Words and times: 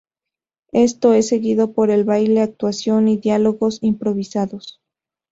Esto 0.73 1.13
es 1.13 1.27
seguido 1.27 1.73
por 1.73 1.91
el 1.91 2.05
baile, 2.05 2.41
actuación 2.41 3.07
y 3.07 3.17
diálogos 3.17 3.77
improvisados. 3.83 4.81